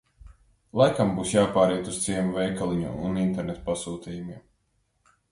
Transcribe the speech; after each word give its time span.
Laikam 0.79 1.09
būs 1.17 1.33
jāpāriet 1.33 1.91
uz 1.91 1.99
ciema 2.05 2.33
veikaliņu 2.37 2.93
un 3.09 3.19
internetpasūtījumiem. 3.25 4.41